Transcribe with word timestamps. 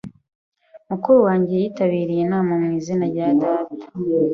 Mukuru 0.89 1.19
wanjye 1.27 1.53
yitabiriye 1.61 2.21
inama 2.23 2.51
mu 2.61 2.69
izina 2.79 3.03
rya 3.13 3.27
data. 3.41 3.75